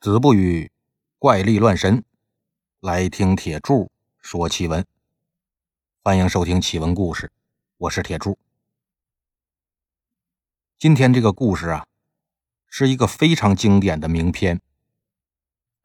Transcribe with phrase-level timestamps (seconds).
[0.00, 0.70] 子不语
[1.18, 2.04] 怪力乱神，
[2.78, 3.90] 来听铁柱
[4.20, 4.86] 说奇闻。
[6.04, 7.32] 欢迎收听奇闻故事，
[7.78, 8.38] 我是铁柱。
[10.78, 11.84] 今天这个故事啊，
[12.68, 14.60] 是一个非常经典的名篇。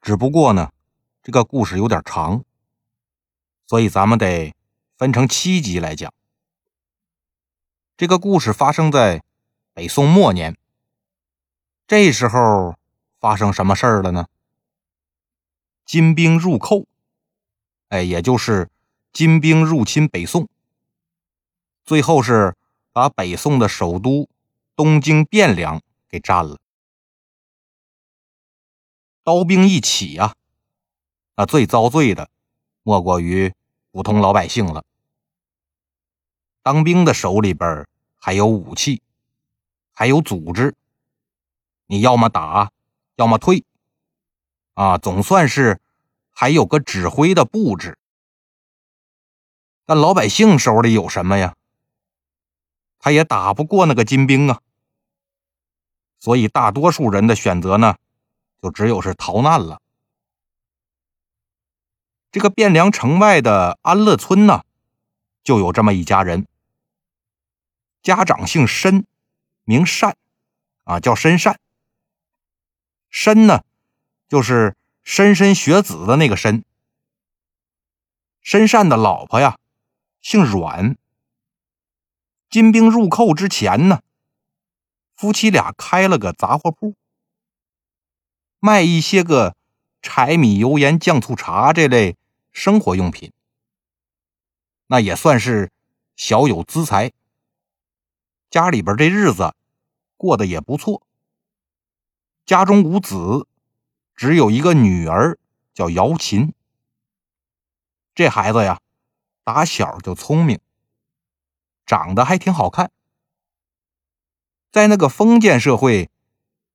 [0.00, 0.70] 只不过呢，
[1.20, 2.44] 这个故事有点长，
[3.66, 4.54] 所以咱们得
[4.96, 6.14] 分成七集来讲。
[7.96, 9.24] 这个故事发生在
[9.72, 10.56] 北宋末年，
[11.88, 12.76] 这时候。
[13.24, 14.26] 发生什么事儿了呢？
[15.86, 16.84] 金兵入寇，
[17.88, 18.68] 哎，也就是
[19.14, 20.46] 金兵入侵北宋，
[21.86, 22.54] 最后是
[22.92, 24.28] 把北宋的首都
[24.76, 26.60] 东京汴梁给占了。
[29.22, 30.34] 刀兵一起呀，
[31.36, 32.28] 那最遭罪的
[32.82, 33.54] 莫过于
[33.90, 34.84] 普通老百姓了。
[36.62, 39.00] 当兵的手里边还有武器，
[39.94, 40.74] 还有组织，
[41.86, 42.70] 你要么打。
[43.16, 43.64] 要么退，
[44.74, 45.80] 啊，总算是
[46.32, 47.98] 还有个指挥的布置。
[49.86, 51.54] 但老百姓手里有什么呀？
[52.98, 54.60] 他也打不过那个金兵啊。
[56.18, 57.96] 所以大多数人的选择呢，
[58.62, 59.82] 就只有是逃难了。
[62.32, 64.64] 这个汴梁城外的安乐村呢，
[65.42, 66.46] 就有这么一家人，
[68.02, 69.06] 家长姓申，
[69.64, 70.16] 名善，
[70.84, 71.60] 啊，叫申善。
[73.16, 73.62] 申呢，
[74.28, 76.64] 就是莘莘学子的那个申。
[78.42, 79.56] 申善的老婆呀，
[80.20, 80.96] 姓阮。
[82.50, 84.02] 金兵入寇之前呢，
[85.14, 86.96] 夫妻俩开了个杂货铺，
[88.58, 89.54] 卖一些个
[90.02, 92.16] 柴米油盐酱醋茶这类
[92.50, 93.32] 生活用品，
[94.88, 95.70] 那也算是
[96.16, 97.12] 小有资财。
[98.50, 99.54] 家里边这日子
[100.16, 101.06] 过得也不错。
[102.46, 103.46] 家中无子，
[104.14, 105.38] 只有一个女儿，
[105.72, 106.52] 叫姚琴。
[108.14, 108.82] 这孩子呀，
[109.44, 110.60] 打小就聪明，
[111.86, 112.90] 长得还挺好看。
[114.70, 116.10] 在那个封建社会，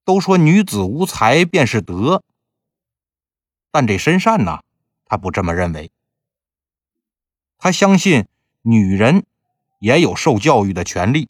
[0.03, 2.23] 都说女子无才便是德，
[3.69, 4.63] 但这申善呢，
[5.05, 5.91] 他不这么认为。
[7.59, 8.27] 他相信
[8.63, 9.23] 女人
[9.77, 11.29] 也有受教育的权利，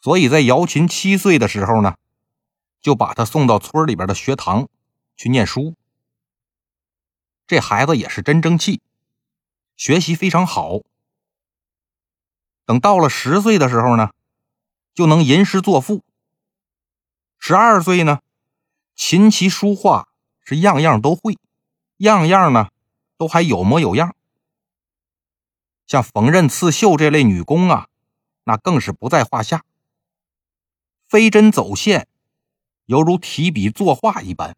[0.00, 1.98] 所以在姚琴七岁的时候呢。
[2.88, 4.66] 就把他送到村里边的学堂
[5.14, 5.74] 去念书。
[7.46, 8.80] 这孩子也是真争气，
[9.76, 10.78] 学习非常好。
[12.64, 14.12] 等到了十岁的时候呢，
[14.94, 16.02] 就能吟诗作赋。
[17.38, 18.20] 十二岁呢，
[18.94, 20.08] 琴棋书画
[20.42, 21.36] 是样样都会，
[21.98, 22.68] 样样呢
[23.18, 24.16] 都还有模有样。
[25.86, 27.88] 像缝纫、刺绣这类女工啊，
[28.44, 29.62] 那更是不在话下。
[31.06, 32.08] 飞针走线。
[32.88, 34.56] 犹如提笔作画一般。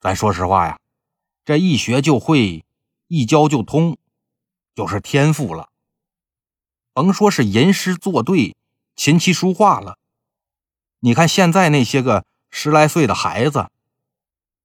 [0.00, 0.78] 咱说实话呀，
[1.44, 2.64] 这一学就会，
[3.08, 3.98] 一教就通，
[4.76, 5.70] 就是天赋了。
[6.92, 8.54] 甭说是吟诗作对、
[8.94, 9.98] 琴棋书画了，
[11.00, 13.68] 你看现在那些个十来岁的孩子，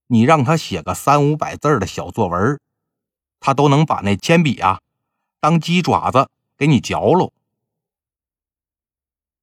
[0.06, 2.62] 你让他写个三五百字的小作文，
[3.40, 4.82] 他都能把那铅笔啊
[5.40, 7.34] 当鸡爪子给你嚼喽。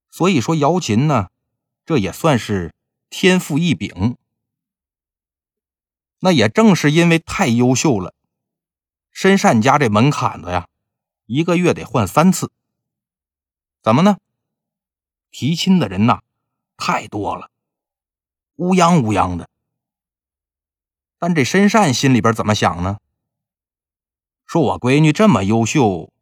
[0.09, 1.31] 所以说，瑶琴呢。
[1.87, 2.75] 这也算是
[3.09, 4.19] 天赋异禀。
[6.19, 8.13] 那也正是因为太优秀了，
[9.13, 10.69] 申善家这门槛子呀，
[11.27, 12.51] 一个月得换三次。
[13.83, 14.19] 怎么呢？
[15.31, 16.23] 提亲的人呐，
[16.77, 17.51] 太多了，
[18.57, 19.49] 乌泱乌泱的。
[21.19, 22.99] 但这申善心里边怎么想呢？
[24.45, 26.13] 说我闺女这么优秀，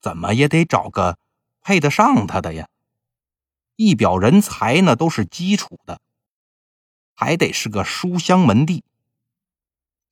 [0.00, 1.18] 怎么也得找个
[1.60, 2.68] 配得上她的呀。
[3.76, 6.00] 一表人才呢，都是基础的，
[7.14, 8.82] 还得是个书香门第，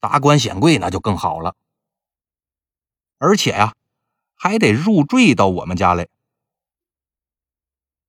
[0.01, 1.57] 达官显贵那就更好了。
[3.19, 3.75] 而且呀，
[4.35, 6.09] 还得入赘到我们家来，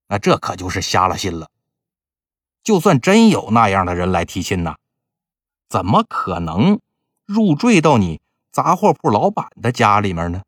[0.08, 1.50] 那这可就是瞎了心了。
[2.62, 4.76] 就算真有那样的人来提亲呢，
[5.70, 6.82] 怎么可能
[7.24, 8.20] 入赘到你
[8.52, 10.44] 杂货铺老板的家里面呢？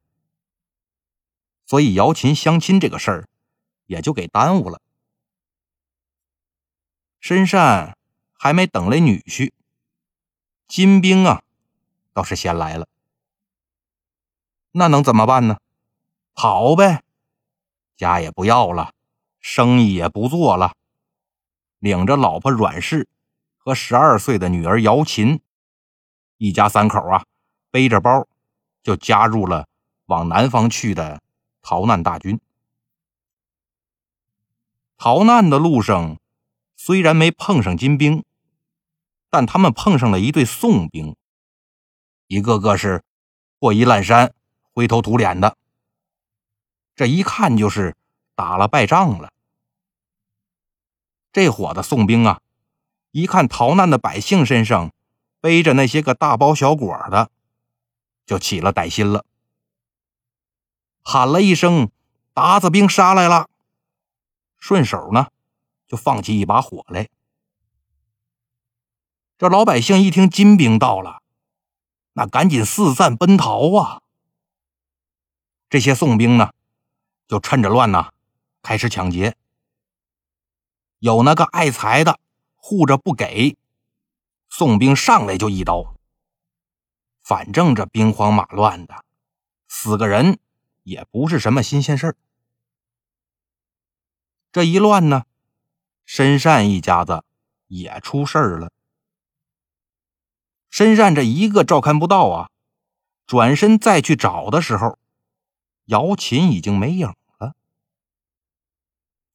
[1.65, 3.29] 所以姚琴相亲这个事儿
[3.85, 4.81] 也就给耽误了。
[7.27, 7.97] 申善
[8.31, 9.51] 还没等来女婿，
[10.65, 11.43] 金兵啊，
[12.13, 12.87] 倒是先来了。
[14.71, 15.57] 那能怎么办呢？
[16.33, 17.03] 跑呗，
[17.97, 18.93] 家也不要了，
[19.41, 20.71] 生意也不做了，
[21.79, 23.09] 领着老婆阮氏
[23.57, 25.41] 和十二岁的女儿姚琴，
[26.37, 27.25] 一家三口啊，
[27.69, 28.25] 背着包
[28.81, 29.67] 就加入了
[30.05, 31.21] 往南方去的
[31.61, 32.39] 逃难大军。
[34.97, 36.17] 逃难的路上。
[36.79, 38.23] 虽然没碰上金兵，
[39.31, 41.15] 但他们碰上了一队宋兵，
[42.27, 43.03] 一个个是
[43.59, 44.33] 破衣烂衫、
[44.71, 45.57] 灰头土脸的，
[46.95, 47.97] 这一看就是
[48.35, 49.33] 打了败仗了。
[51.33, 52.41] 这伙的宋兵啊，
[53.11, 54.93] 一看逃难的百姓身上
[55.41, 57.31] 背着那些个大包小裹的，
[58.25, 59.25] 就起了歹心了，
[61.01, 61.89] 喊了一声
[62.35, 63.49] ：“鞑子兵杀来了！”
[64.59, 65.29] 顺手呢。
[65.87, 67.09] 就放起一把火来。
[69.37, 71.21] 这老百姓一听金兵到了，
[72.13, 74.01] 那赶紧四散奔逃啊！
[75.69, 76.53] 这些宋兵呢，
[77.27, 78.11] 就趁着乱呢，
[78.63, 79.37] 开始抢劫。
[80.97, 82.19] 有那个爱财的
[82.55, 83.55] 护着不给，
[84.49, 85.93] 宋兵上来就一刀。
[87.21, 89.05] 反正这兵荒马乱的，
[89.67, 90.39] 死个人
[90.81, 92.15] 也不是什么新鲜事儿。
[94.51, 95.26] 这一乱呢。
[96.07, 97.25] 申善一家子
[97.67, 98.71] 也出事儿了。
[100.69, 102.49] 申善这一个照看不到啊，
[103.25, 104.97] 转身再去找的时候，
[105.87, 107.55] 姚琴已经没影了。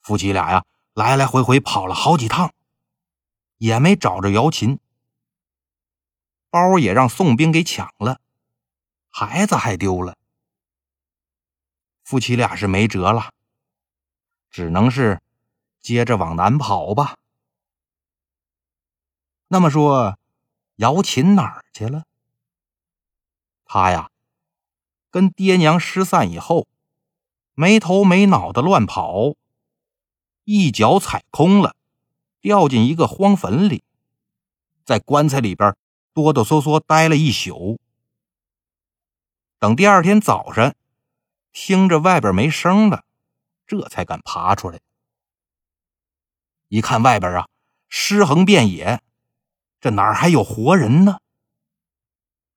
[0.00, 0.64] 夫妻俩呀，
[0.94, 2.54] 来来回回跑了好几趟，
[3.58, 4.80] 也没找着姚琴。
[6.48, 8.18] 包也让宋兵给抢了，
[9.10, 10.16] 孩子还丢了。
[12.02, 13.34] 夫妻俩是没辙了，
[14.50, 15.20] 只能是。
[15.82, 17.16] 接着往南跑吧。
[19.48, 20.18] 那么说，
[20.76, 22.04] 姚琴哪儿去了？
[23.66, 24.10] 他呀，
[25.10, 26.66] 跟爹娘失散以后，
[27.54, 29.34] 没头没脑的乱跑，
[30.44, 31.74] 一脚踩空了，
[32.40, 33.82] 掉进一个荒坟里，
[34.84, 35.76] 在棺材里边
[36.14, 37.80] 哆哆嗦嗦待了一宿。
[39.58, 40.74] 等第二天早上，
[41.52, 43.04] 听着外边没声了，
[43.66, 44.80] 这才敢爬出来。
[46.72, 47.48] 一看外边啊，
[47.90, 49.02] 尸横遍野，
[49.78, 51.18] 这哪儿还有活人呢？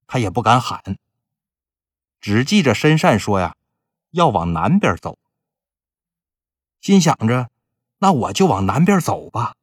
[0.07, 0.97] 他也不敢喊，
[2.21, 3.57] 只记着申善说呀，
[4.11, 5.19] 要往南边走。
[6.79, 7.51] 心想着，
[7.97, 9.57] 那我就往南边走吧，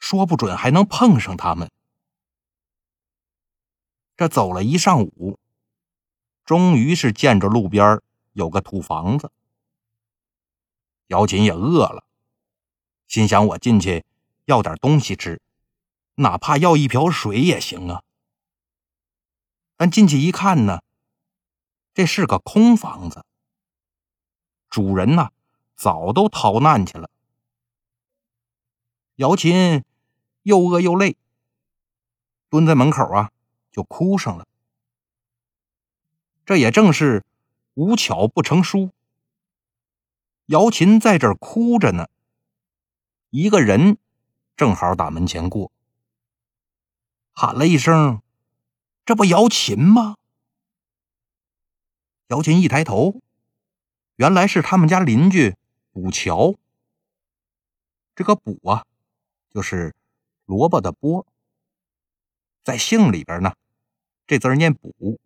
[0.00, 1.70] 说不准还能碰上他们。
[4.16, 5.38] 这走了一上午，
[6.44, 8.00] 终于是见着路边
[8.32, 9.30] 有个土房子。
[11.06, 12.04] 姚琴也饿了。
[13.06, 14.04] 心想：“我进去
[14.46, 15.40] 要点东西吃，
[16.16, 18.02] 哪怕要一瓢水也行啊。”
[19.76, 20.82] 但进去一看呢，
[21.92, 23.24] 这是个空房子，
[24.68, 25.30] 主人呢
[25.76, 27.10] 早都逃难去了。
[29.16, 29.84] 姚琴
[30.42, 31.16] 又饿又累，
[32.48, 33.30] 蹲在门口啊
[33.70, 34.46] 就哭上了。
[36.44, 37.24] 这也正是
[37.74, 38.90] 无巧不成书。
[40.46, 42.08] 姚琴在这儿哭着呢。
[43.36, 43.98] 一个人
[44.56, 45.72] 正好打门前过，
[47.32, 48.22] 喊了一声
[49.04, 50.14] ：“这不姚琴吗？”
[52.30, 53.20] 姚琴一抬头，
[54.14, 55.56] 原来是他们家邻居
[55.90, 56.54] 卜桥。
[58.14, 58.86] 这个卜啊，
[59.52, 59.96] 就是
[60.44, 61.26] 萝卜的卜，
[62.62, 63.56] 在姓里边呢，
[64.28, 65.18] 这字念卜。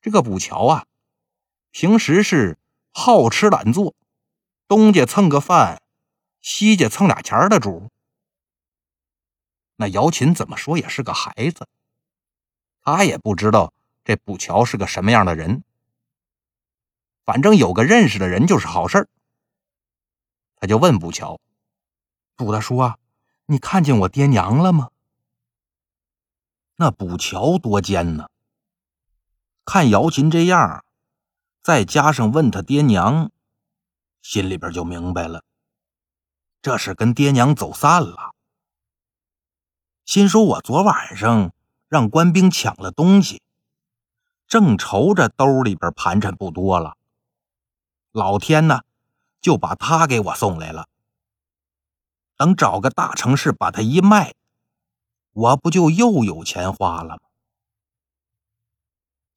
[0.00, 0.86] 这个卜桥啊，
[1.72, 2.60] 平时是
[2.92, 3.96] 好吃懒做，
[4.68, 5.82] 东家蹭个饭。
[6.48, 7.90] 西家蹭俩钱的主，
[9.74, 11.66] 那姚琴怎么说也是个孩子，
[12.82, 13.74] 他也不知道
[14.04, 15.64] 这卜桥是个什么样的人。
[17.24, 19.08] 反正有个认识的人就是好事儿
[20.54, 21.40] 他就问卜桥
[22.36, 22.98] ：“卜大叔啊，
[23.46, 24.92] 你看见我爹娘了吗？”
[26.78, 28.30] 那卜桥多奸呢，
[29.64, 30.84] 看姚琴这样，
[31.60, 33.32] 再加上问他爹娘，
[34.22, 35.42] 心里边就明白了。
[36.66, 38.34] 这是跟爹娘走散了，
[40.04, 41.52] 心说：“我昨晚上
[41.86, 43.40] 让官兵抢了东西，
[44.48, 46.96] 正愁着兜里边盘缠不多了，
[48.10, 48.80] 老天呢
[49.40, 50.88] 就把他给我送来了。
[52.36, 54.34] 等找个大城市把他一卖，
[55.34, 57.20] 我不就又有钱花了吗？”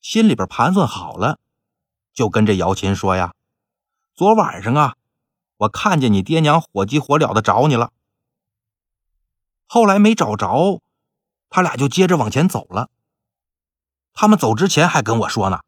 [0.02, 1.38] 心里边盘算好了，
[2.12, 3.36] 就跟这姚琴说：“呀，
[4.16, 4.96] 昨晚上啊。”
[5.60, 7.92] 我看见你爹娘火急火燎的找你了，
[9.68, 10.82] 后来没找着，
[11.50, 12.90] 他俩就接着往前走了。
[14.14, 15.64] 他们走之前还跟我说呢，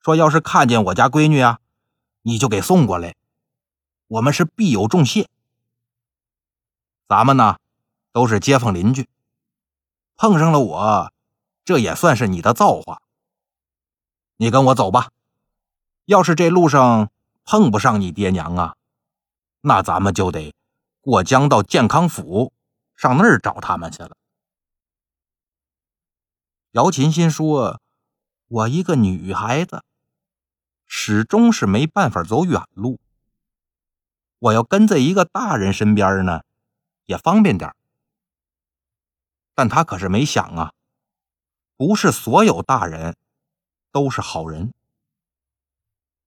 [0.00, 1.60] 说要是看见我家闺女啊，
[2.22, 3.16] 你就给送过来，
[4.06, 5.28] 我们是必有重谢。
[7.08, 7.56] 咱们呢
[8.12, 9.08] 都是街坊邻居，
[10.16, 11.12] 碰上了我，
[11.64, 13.00] 这也算是你的造化。
[14.36, 15.10] 你跟我走吧，
[16.04, 17.10] 要是这路上
[17.44, 18.75] 碰不上你爹娘啊。
[19.62, 20.54] 那咱们就得
[21.00, 22.52] 过江到健康府，
[22.94, 24.16] 上那儿找他们去了。
[26.72, 27.80] 姚琴心说
[28.48, 29.82] ：“我一个女孩子，
[30.86, 33.00] 始终是没办法走远路。
[34.38, 36.42] 我要跟在一个大人身边呢，
[37.06, 37.74] 也方便点
[39.54, 40.74] 但他可是没想啊，
[41.76, 43.16] 不是所有大人
[43.90, 44.74] 都是好人。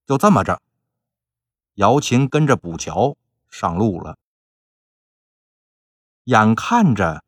[0.04, 0.60] 就这么着，
[1.74, 3.16] 姚琴跟着卜桥
[3.50, 4.16] 上路了。
[6.24, 7.24] 眼看着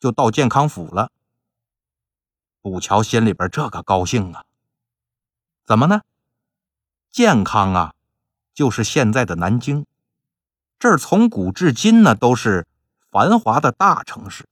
[0.00, 1.12] 就到健康府了。
[2.60, 4.44] 卜桥心里边这个高兴啊！
[5.64, 6.02] 怎么呢？
[7.10, 7.94] 健康啊，
[8.54, 9.86] 就是现在的南京，
[10.78, 12.66] 这儿从古至今呢都是
[13.10, 14.48] 繁华的大城市。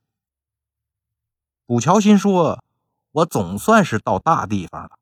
[1.67, 2.65] 卜桥心说
[3.13, 4.99] ：“我总算是到大地方了，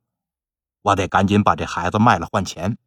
[0.82, 2.78] 我得赶紧把这孩子卖了换钱。”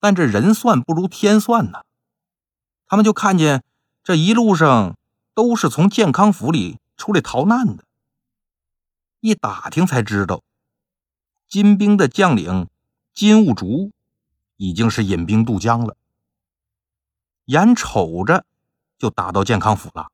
[0.00, 1.82] 但这人算不如天算呐，
[2.86, 3.62] 他们就看见
[4.02, 4.96] 这一路上
[5.34, 6.78] 都是从健康府里。
[6.98, 7.84] 出来逃难的，
[9.20, 10.42] 一打听才知道，
[11.46, 12.70] 金兵的将领
[13.12, 13.92] 金兀术
[14.56, 15.94] 已经是引兵渡江了，
[17.44, 18.46] 眼瞅着
[18.96, 20.10] 就打到健康府了。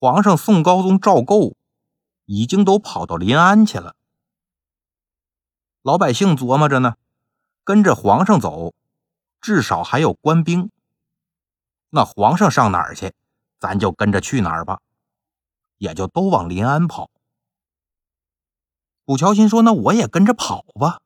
[0.00, 1.54] 皇上宋高宗赵构
[2.24, 3.94] 已经都跑到临安去了，
[5.82, 6.96] 老百姓琢磨着呢，
[7.68, 8.72] 跟着皇上走，
[9.42, 10.70] 至少还有官兵。
[11.90, 13.12] 那皇上上哪儿去？
[13.58, 14.80] 咱就跟着去哪儿吧，
[15.76, 17.10] 也就都往临安跑。
[19.04, 21.02] 卜乔心说：“那我也跟着跑吧，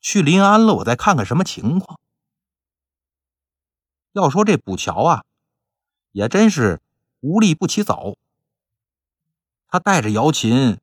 [0.00, 2.00] 去临安了，我再看看什么情况。”
[4.10, 5.24] 要说这卜乔啊，
[6.10, 6.80] 也真是
[7.20, 8.16] 无利不起早。
[9.68, 10.80] 他带着姚琴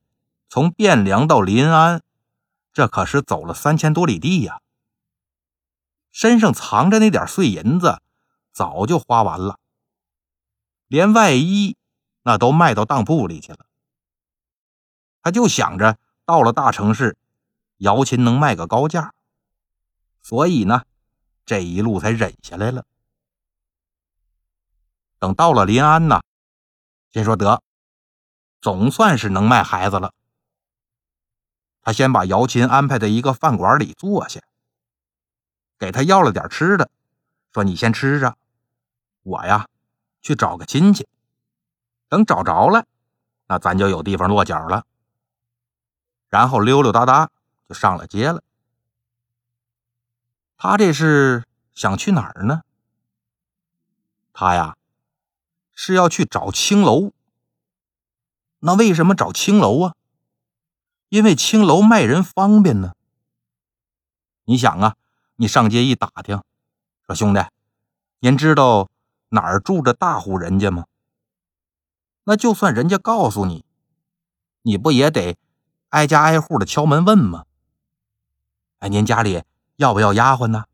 [0.47, 2.01] 从汴梁到临安，
[2.71, 4.61] 这可是走了三千多里地呀，
[6.17, 8.01] 身上藏着那点碎银子，
[8.51, 9.59] 早就花完了。
[10.87, 11.77] 连外衣
[12.23, 13.67] 那都卖到当铺里去了，
[15.21, 17.15] 他就想着到了大城市，
[17.77, 19.13] 姚琴能卖个高价，
[20.23, 20.85] 所以呢，
[21.45, 22.87] 这一路才忍下来了。
[25.19, 26.23] 等到了临安呢，
[27.11, 27.61] 先说得，
[28.59, 30.15] 总算是能卖孩子了。
[31.83, 34.41] 他先把姚琴安排在一个饭馆里坐下，
[35.77, 36.89] 给他要了点吃的，
[37.53, 38.37] 说：“你先吃着，
[39.23, 39.67] 我呀。”
[40.19, 41.07] 去找个亲戚，
[42.09, 42.85] 等找着了，
[43.47, 44.85] 那咱就有地方落脚了。
[46.27, 47.29] 然后溜溜达达
[47.69, 48.43] 就上了街了。
[50.57, 52.63] 他这是想去哪儿呢？
[54.33, 54.75] 他呀
[55.71, 57.13] 是要去找青楼。
[58.59, 59.95] 那为什么找青楼啊？
[61.07, 62.95] 因为青楼卖人方便呢。
[64.43, 64.97] 你想啊，
[65.39, 66.41] 你上街一打听，
[67.05, 67.45] 说兄弟，
[68.19, 68.89] 您知道？
[69.29, 70.85] 哪儿住着大户人家吗？
[72.23, 73.63] 那就算人家告诉你，
[74.63, 75.37] 你不也得
[75.89, 77.45] 挨家挨户的敲门问吗？
[78.79, 79.43] 哎，您家里
[79.75, 80.65] 要不要丫鬟呢？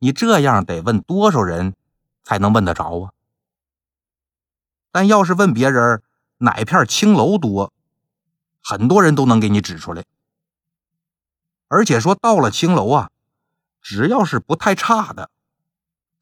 [0.00, 1.74] 你这样得问多少人
[2.22, 3.12] 才能问得着啊？
[4.90, 6.02] 但要是问别人
[6.38, 7.72] 哪片青楼多，
[8.62, 10.04] 很多人都能给你指出来。
[11.68, 13.10] 而且说到了青楼啊，
[13.84, 15.30] 只要是不太差的。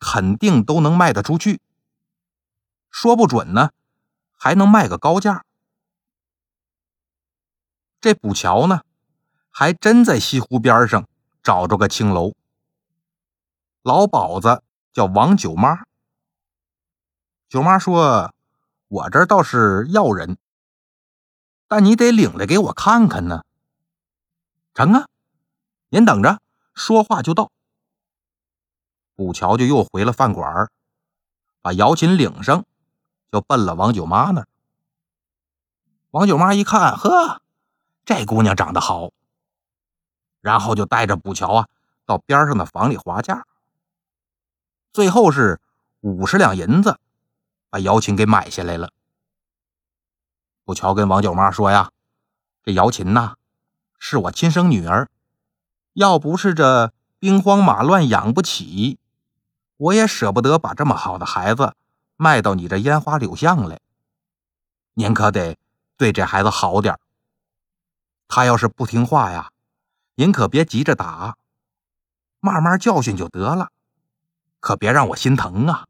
[0.05, 1.61] 肯定都能卖得出去，
[2.91, 3.71] 说不准呢，
[4.33, 5.45] 还能卖个高价。
[8.01, 8.81] 这补桥呢，
[9.49, 11.09] 还真在西湖边上
[11.41, 12.35] 找着个青楼，
[13.83, 15.85] 老鸨子叫王九妈。
[17.49, 18.35] 九妈说
[18.89, 20.37] ：“我这倒是要人，
[21.69, 23.45] 但你得领来给我看看呢。”
[24.75, 25.07] 成啊，
[25.91, 26.42] 您等着，
[26.75, 27.51] 说话就到。
[29.15, 30.71] 卜桥就又回了饭馆，
[31.61, 32.65] 把姚琴领上，
[33.31, 34.49] 就奔了王九妈那儿。
[36.11, 37.43] 王九妈一看，呵，
[38.05, 39.11] 这姑娘长得好，
[40.41, 41.69] 然后就带着卜桥啊
[42.05, 43.47] 到边上的房里划价，
[44.93, 45.61] 最后是
[46.01, 46.99] 五十两银子
[47.71, 48.91] 把姚琴给买下来了。
[50.65, 51.93] 卜桥跟王九妈说呀
[52.65, 53.37] ：“这姚琴呐，
[53.99, 55.09] 是我亲生女儿，
[55.95, 58.99] 要不是这兵荒马乱养不起。”
[59.79, 61.75] 我也舍不得把这么好的孩子
[62.17, 63.81] 卖到你这烟花柳巷来，
[64.95, 65.59] 您可得
[65.97, 66.97] 对这孩子好点
[68.29, 69.51] 他要是不听话呀，
[70.15, 71.37] 您可别急着打，
[72.39, 73.71] 慢慢教训就得了，
[74.61, 75.89] 可别让我心疼啊。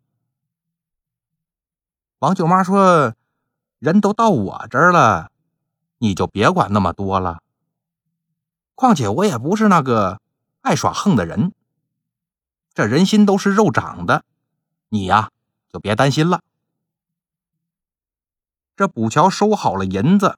[2.20, 3.14] 王舅妈说
[3.78, 5.30] ：“人都到我这儿了，
[5.98, 7.41] 你就别管那么多了。
[8.82, 10.20] 况且我也不是那个
[10.62, 11.52] 爱耍横的人。”
[12.74, 14.24] 这人心都是肉长的，
[14.88, 15.30] 你呀
[15.68, 16.42] 就别担心了。
[18.74, 20.36] 这卜桥收好了银子，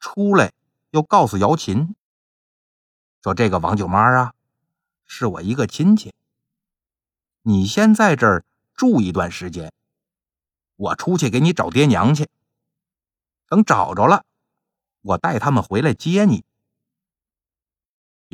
[0.00, 0.52] 出来
[0.90, 1.94] 又告诉姚琴
[3.22, 4.34] 说：“这个王九妈啊，
[5.06, 6.12] 是我一个亲戚，
[7.42, 8.44] 你先在这儿
[8.74, 9.72] 住一段时间，
[10.74, 12.28] 我出去给你找爹娘去。
[13.46, 14.24] 等找着了，
[15.02, 16.44] 我带他们回来接你。”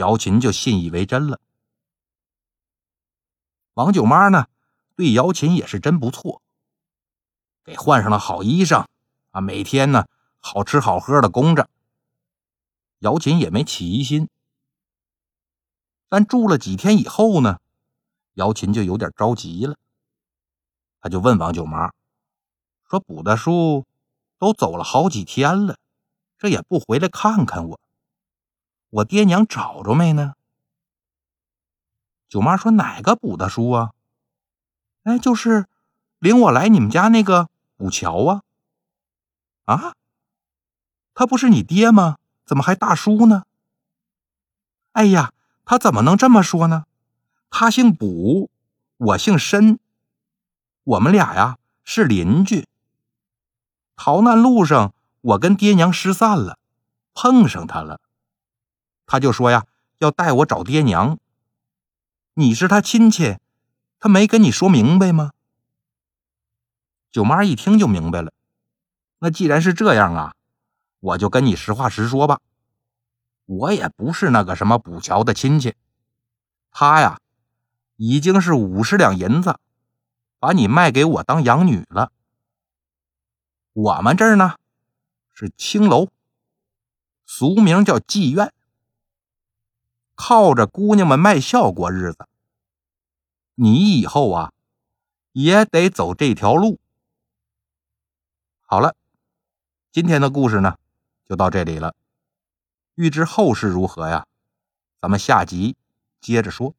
[0.00, 1.38] 姚琴就信以为真了。
[3.74, 4.46] 王九妈呢，
[4.96, 6.40] 对姚琴也是真不错，
[7.62, 8.86] 给换上了好衣裳。
[9.32, 11.68] 啊，每天呢，好吃好喝的供着。
[13.00, 14.30] 姚琴也没起疑心，
[16.08, 17.60] 但住了几天以后呢，
[18.32, 19.76] 姚琴就有点着急了。
[21.02, 21.92] 他就问王九妈
[22.88, 23.84] 说：“卜大叔
[24.38, 25.78] 都走了好几天了，
[26.38, 27.80] 这也不回来看看我，
[28.90, 30.34] 我爹娘找着没呢？”
[32.28, 33.92] 九妈说：“哪个卜大叔啊？
[35.04, 35.66] 哎，就是
[36.18, 38.42] 领我来你们家那个卜桥啊。”
[39.66, 39.94] 啊，
[41.14, 42.18] 他不是你爹吗？
[42.44, 43.44] 怎么还大叔呢？
[44.92, 45.32] 哎呀，
[45.64, 46.86] 他怎么能这么说呢？
[47.48, 48.50] 他姓卜，
[48.96, 49.78] 我姓申，
[50.82, 52.66] 我们俩呀是邻居。
[53.96, 56.58] 逃难路上，我跟爹娘失散了，
[57.14, 58.00] 碰上他了，
[59.10, 59.66] 他就说呀
[59.98, 61.18] 要带我找爹娘。
[62.34, 63.38] 你是他亲戚，
[63.98, 65.32] 他没跟你说明白吗？
[67.10, 68.32] 九妈一听就明白了。
[69.18, 70.36] 那既然是这样啊，
[71.00, 72.40] 我就跟你实话实说吧。
[73.46, 75.74] 我也不是那个什么补桥的亲戚，
[76.70, 77.18] 他呀，
[77.96, 79.58] 已经是五十两银子，
[80.38, 82.12] 把你卖给我当养女了。
[83.72, 84.54] 我们这儿呢，
[85.34, 86.10] 是青楼，
[87.26, 88.52] 俗名叫妓院，
[90.22, 92.28] 靠着姑娘们卖笑过日子。
[93.54, 94.52] 你以后啊，
[95.32, 96.78] 也得走这条路。
[98.60, 98.94] 好了。
[99.90, 100.76] 今天的故事呢，
[101.24, 101.94] 就到这里了。
[102.96, 104.26] 欲知后事如何呀？
[105.00, 105.74] 咱们下集
[106.20, 106.74] 接着说。